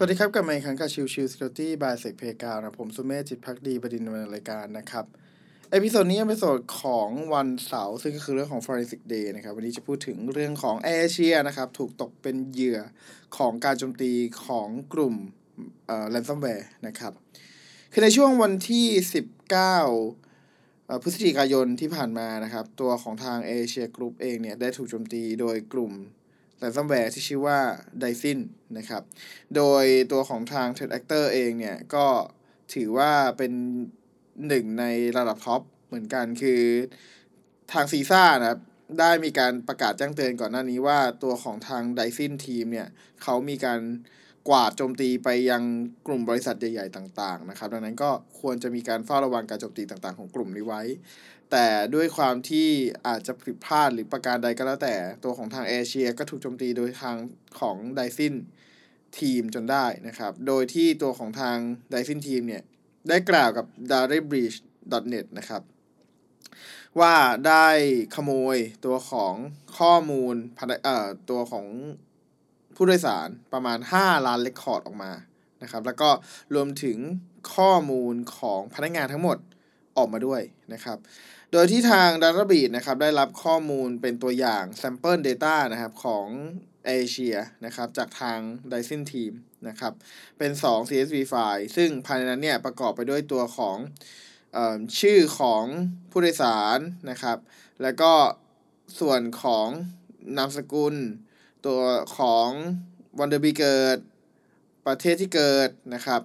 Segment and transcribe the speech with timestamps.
[0.00, 5.04] สวัสดีครับกับมาอีกครั้งกับชิวชิว Security by SECPlayground นะผมสุเมธจิตภักดีบดินทร์ดำเนินรายการนะครับ
[5.70, 12.80] episode นี้เป็น episode ของวันเสาร์ซึ่งก็คือเรื่องของ Forensic Day นะครับ วันนี้จะพูดถึงเรื่องของเอเชียนะครับ ถูกตกเป็นเหยื่อ
[13.36, 14.12] ของการโจมตี
[14.46, 15.14] ของกลุ่ม
[15.86, 17.12] เอ่อ ransomware นะครับ
[17.92, 18.86] คือในช่วงวันที่
[19.24, 25.94] 19เอ่อพฤศจิกายนที่ผ่านมานะครับ ตัวของทาง AirAsia Group เองเนี่ย ได้ถูกโจมตีโดยกลุ่ม
[26.60, 27.58] สายซอฟต์แวร์ที่ชื่อว่า
[27.98, 28.40] Daixin
[28.78, 29.02] นะครับ
[29.56, 32.06] โดยตัวของทาง Threat Actor เองเนี่ย ก็
[32.74, 33.52] ถือว่าเป็น
[34.48, 34.84] หนึ่งใน
[35.16, 36.62] ระดับ top เหมือนกันคือ
[37.72, 38.60] ทาง CISA นะครับ
[39.00, 42.88] ได้มีการประกาศแจ้งเตือนก่อนหน้านี้ว่าตัวของทาง Daixin Team เนี่ย
[43.22, 43.80] เขามีการ
[44.48, 45.62] กวาดโจมตีไปยัง
[46.06, 48.10] กลุ่มบริษัทใหญ่ ๆ ต่างๆนะครับ ดังนั้นก็
[48.40, 50.82] ควรจะมีการเฝ้าระวังการโจมตีต่างๆ ของกลุ่มนี้ไว้
[51.50, 52.68] แต่ด้วยความที่
[53.06, 57.16] อาจจะผิดพลาดหรือประการใดก็แล้วแต่ตัวของทางเอเชียก็ถูกโจมตีโดยทาง
[57.60, 58.34] ของไดซิน
[59.20, 61.56] ทีมจนได้นะครับ โดยที่ตัวของทาง
[61.90, 62.62] ไดซินทีมเนี่ย
[63.08, 64.58] ได้กล่าวกับ d a r y b r e a c h
[65.12, 65.62] net นะครับ
[67.00, 67.14] ว่า
[67.46, 67.68] ได้
[68.14, 69.34] ขโมยตัวของ
[69.78, 70.34] ข้อมูล
[70.84, 71.66] เอ่อตัวของ
[72.80, 75.12] ผู้โดยสารประมาณ 5 ล้านเรคคอร์ดออกมา
[75.62, 76.10] นะครับ แล้วก็
[76.54, 76.98] รวมถึง
[77.54, 79.38] ข้อมูลของพนักงานทั้งหมด
[79.96, 80.98] ออกมาด้วยนะครับ
[81.52, 86.26] โดยที่ทาง d a t a b e a t นะครับได้รับข้อมูลเป็นตัวอย่าง sample data นะครับของ
[86.86, 88.38] เอเชียนะครับจากทาง
[88.70, 89.32] Dyson Team
[89.68, 89.92] นะครับ
[90.38, 93.76] เป็น 2 CSV ไฟล์ซึ่งภายในนั้นเนี่ยประกอบไปด้วยตัวของ
[94.56, 95.64] ออชื่อของ
[96.10, 96.78] ผู้โดยสาร
[97.10, 97.38] นะครับ
[97.82, 98.12] แล้วก็
[99.00, 99.68] ส่วนของ
[100.36, 100.94] นามสกุล
[101.68, 101.82] ตัว
[102.18, 102.48] ของ
[103.18, 103.98] วันเดือนปีเกิด
[104.86, 106.20] ประเทศที่เกิดนะครับ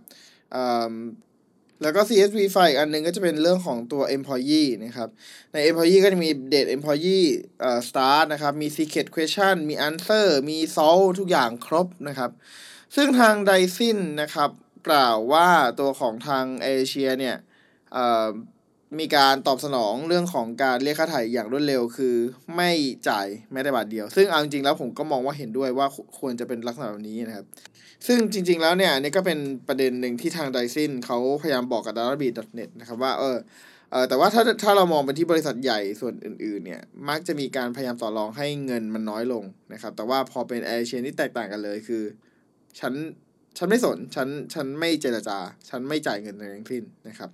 [1.82, 5.10] แล้วก็ CSV ไฟล์อีกอันหนึงก็จะเป็นเรื่องของตัว employee นะครับ
[5.52, 7.26] ใน employee ก็จะมี date employee
[7.60, 12.32] เอ่อ start นะครับ มี secret question มี answer มี salt ทุกอย่างครบนะครับ
[12.96, 14.50] ซึ่งทาง Daixin นะครับ
[14.88, 15.50] กล่าวว่า
[15.80, 17.38] ตัวของทางเอเชียเนี่ย
[17.94, 18.28] เอ่อ
[19.00, 22.16] มีการตอบสนองเรื่องของการเรียกค่าไถ่อย่างรวดเร็วคือ
[22.56, 22.72] ไม่
[23.10, 25.88] จ่ายแม้แต่บาทเดียว ซึ่งเอาจริงๆแล้วผมก็มองว่าเห็นด้วยว่า
[26.20, 27.46] ควรจะเป็นลักษณะแบบนี้นะครับ
[28.08, 33.38] ซึ่งจริง ๆ แล้วเนี่ยอันนี่ก็เป็นประเด็นหนึ่งที่ทาง Dyson เขาพยายามบอกกับ d a t a b e a t net นะครับว่าเออ
[33.92, 39.44] เออแต่ว่าถ้าถ้าเรามองไปที่บริษัทใหญ่ส่วนอื่นๆเนี่ยมักจะมีการพยายามต่อรองให้เงินมันน้อยลง
[39.74, 42.04] นะครับ แต่ว่าพอเป็นเอเชียนี่แตกต่างกันเลยคือ
[42.80, 42.94] ฉัน
[43.58, 45.38] ฉันไม่สนฉันฉันไม่เจรจา
[45.70, 47.32] ฉันไม่จ่ายเงินในทั้งสิ้นนะครับ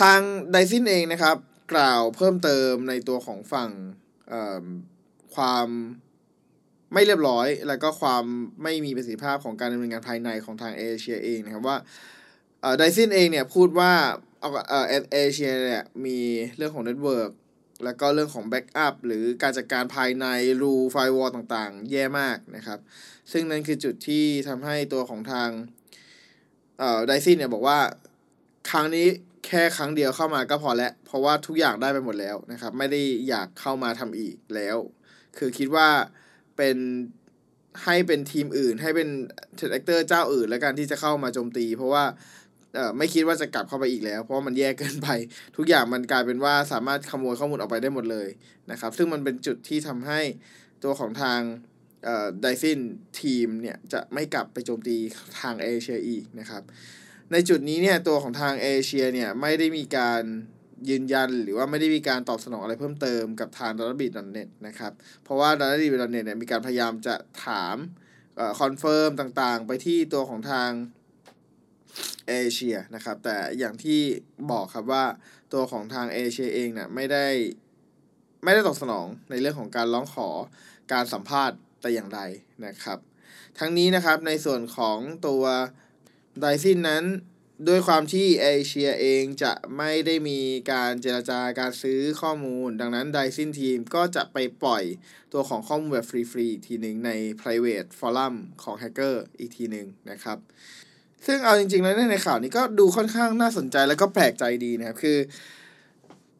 [0.00, 0.18] ทาง
[0.50, 1.36] Daixin เองนะครับ
[1.72, 3.70] กล่าวเพิ่มเติมในตัวของฝั่ง
[5.34, 5.68] ความ
[6.92, 8.24] ไม่เรียบร้อย แล้วก็ความ
[8.62, 11.76] ไม่มีประสิทธิภาพของการดำเนินงานภายในของทางเอเชียเองนะครับว่า
[12.78, 13.92] Daixin เองเนี่ยพูดว่า
[14.40, 16.18] เออเอเชียเนี่ยมี
[16.56, 17.30] เรื่องของ network
[17.84, 20.26] แล้วก็เรื่องของ backup หรือการจัดการภายใน
[20.62, 22.78] rule firewall ต่างๆ แย่มากนะครับ
[23.32, 25.50] ซึ่งนั่นคือจุดที่ทำให้ตัวของทาง
[27.06, 27.78] Daixin เนี่ยบอกว่า
[28.70, 29.06] ครั้งนี้
[29.46, 34.76] แค่ครั้งเดียวเข้ามาก็พอแล้ว เพราะว่าทุกอย่างได้ไปหมดแล้วนะครับ ไม่ได้อยากเข้ามาทำอีกแล้ว
[35.38, 35.88] คือคิดว่า
[36.56, 36.76] เป็น
[37.84, 39.08] ให้เป็นทีมอื่น ให้เป็น
[39.54, 42.04] threat actor เจ้าอื่น แล้วกันที่จะเข้ามาโจมตี เพราะว่า
[42.74, 45.08] เออไม่คิดว่าจะกลับเข้าไปอีกแล้ว เพราะมันแย่เกินไป
[45.56, 48.28] ทุกอย่างมันกลายเป็นว่าสามารถขโมยข้อมูลออกไปได้หมดเลย
[48.70, 50.20] นะครับ ซึ่งมันเป็นจุดที่ทำให้
[50.84, 51.40] ตัวของทาง
[52.40, 52.80] Daixin
[53.20, 54.96] Team เนี่ยจะไม่กลับไปโจมตี
[55.40, 56.62] ทางเอเชียอีกนะครับ
[57.32, 60.22] ในจุดนี้เนี่ยตัวของทางเอเชียเนี่ยไม่ได้มีการ
[60.88, 64.92] ยืนยันหรือว่าไม่ได้มีการตอบสนองอะไรเพิ่มเติมกับทาง d a t a b e a t net นะครับ
[65.22, 67.14] เพราะว่า d a t a b e a t net เนี่ยมีการพยายามจะ
[67.44, 67.76] ถาม
[68.60, 70.70] confirm ต่างๆ ไปที่ตัวของทาง
[72.28, 74.00] เอเชียนะครับ แต่อย่างที่
[74.50, 75.04] บอกครับว่า
[75.52, 77.26] ตัวของทางเอเชียเองเนี่ยไม่ได้
[78.44, 80.28] ไม่ได้ตอบสนองในเรื่องของการร้องขอ
[80.92, 82.20] การสัมภาษณ์แต่อย่างใด
[82.66, 82.98] นะครับ
[83.58, 85.44] ทั้งนี้นะครับในส่วนของตัว
[86.40, 87.04] ไดซินนั้น
[87.68, 90.40] ด้วยความที่เอเชียเองจะไม่ได้มี
[90.72, 94.84] การเจรจาการซื้อข้อมูล ดังนั้นไดซินทีมก็จะไปปล่อย
[95.32, 97.10] ตัวของข้อมูลแบบฟรีๆ อีกทีหนึ่งใน
[97.40, 100.38] private forum ของแฮกเกอร์อีกทีหนึ่งนะครับ
[101.26, 105.18] ซึ่งเอาจริงๆ แล้วในข่าวนี้ก็ดูค่อนข้างน่าสนใจแล้วก็แปลกใจดีนะครับ คือ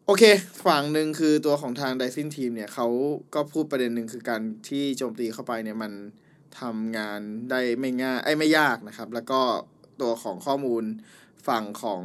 [0.07, 0.23] โอเค
[0.67, 2.87] ฝั่งหนึ่งคือตัวของทางไดซินทีมเนี่ยเขา
[3.35, 5.93] ก็พูดประเด็นหนึ่งคือการที่โจมตีเข้าไปเนี่ยมัน
[6.61, 7.21] ทำงาน
[7.51, 9.41] ได้ไม่ง่ายไอ้ไม่ยากนะครับ แล้วก็
[10.01, 10.85] ตัวของข้อมูล
[11.49, 12.03] ฝั่งของ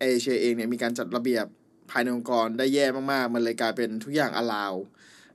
[0.00, 1.46] เอเชียเองเนี่ยมีการจัดระเบียบ
[1.90, 4.74] ภายในองค์กรได้แย่มากๆ มันเลยกลายเป็นทุกอย่างอลาว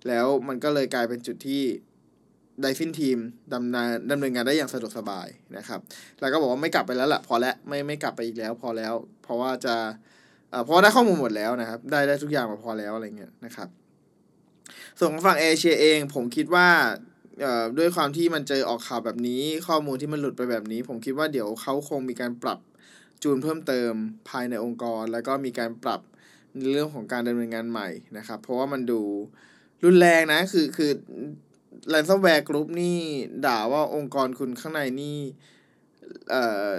[0.07, 1.63] แล้วมันก็เลยกลายเป็นจุดที่
[2.61, 3.17] ไดฟินทีม
[3.53, 5.27] ดำเนินดำเนินงานได้อย่างสะดวกสบาย
[5.57, 5.79] นะครับ
[6.19, 8.93] แล้วก็บอกว่าไม่กลับไปแล้วละพอแล้วไม่ไม่กลับไปอีกแล้วพอแล้ว
[9.23, 9.75] เพราะว่าจะ
[10.51, 13.69] เอ่อเพราะได้ข้อมูลหมดแล้วนะครับ ได้ได้ทุกอย่างมาพอแล้วอะไรเงี้ยนะครับ
[14.97, 16.67] ส่วนของฝั่งเอเชียเองผมคิดว่า
[17.78, 22.60] ด้วยความที่มันเจอออกข่าวแบบนี้ ข้อมูลที่มันหลุดไปแบบนี้ ผมคิดว่าเดี๋ยวเขาคงมีการปรับ
[23.24, 23.92] จูนเพิ่มเติม
[24.30, 26.01] ภายในองค์กร แล้วก็มีการปรับ
[26.54, 29.01] ในเรื่องของการดำเนินงานใหม่นะครับ เพราะว่ามันดู
[29.84, 30.92] รุนแรงนะคือคือ
[31.94, 32.98] r a n s o m w a r e Group นี่
[33.45, 35.18] ด่าว่าองค์กรคุณข้างในนี่
[36.30, 36.69] เอ่อ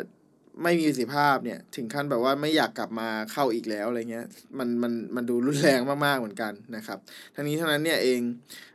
[0.63, 4.27] ไม่มีประสิทธิภาพเนี่ย ถึงขั้นแบบว่าไม่อยากกลับมาเข้าอีกแล้วอะไรเงี้ย
[4.59, 6.99] มันมันมันดูรุนแรงมากๆเหมือนกันนะครับ
[7.35, 8.21] ทั้งนี้ทั้งนั้นเนี่ยเอง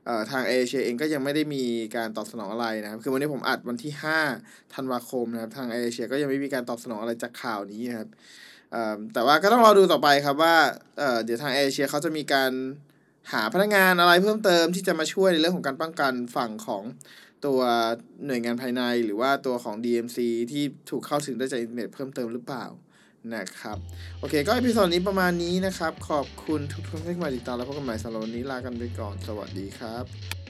[0.06, 1.64] เอ่อทางเอเชียเองก็ยังไม่ได้มี
[1.96, 3.92] การตอบสนองอะไรนะครับ คือวันนี้ผมอัดวันที่
[4.34, 8.10] 5ธันวาคมนะครับ ทางเอเชียก็ยังไม่มีการตอบสนองอะไรจากข่าวนี้นะครับ
[8.72, 10.56] เอ่อแต่ว่าก็ต้องรอดูต่อไปครับว่า
[11.00, 12.52] เอ่อเดี๋ยวทางเอเชียเขาจะมีการ
[13.34, 16.84] หาพนักงานอะไรเพิ่มเติมที่จะมาช่วยในเรื่องของการป้องกันฝั่งของ
[17.46, 17.62] ตัว
[18.26, 20.20] หน่วยงานภายในหรือว่าตัวของ DMZ
[20.52, 22.66] ที่ถูกเข้าถึงได้จากอินเทอร์เน็ตเพิ่มเติมหรือเปล่า
[23.36, 23.78] นะครับ
[24.20, 30.43] โอเคก็ episode นี้ประมาณนี้นะครับ ขอบคุณทุกท่านที่มาติดตามแล้วพบกันใหม่สำหรับวันนี้ลากันไปก่อน สวัสดีครับ